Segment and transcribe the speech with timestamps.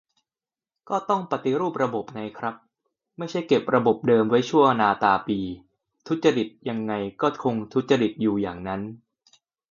[0.89, 2.55] ก็ต้องปฏิรูประบบไงครับ
[3.17, 5.39] ไม่ใช่เก็บระบบเดิมไว้ชั่วนาตาปี
[6.07, 8.81] ทุจริตยังไงก็คงทุจริตอยู่อย่างนั้น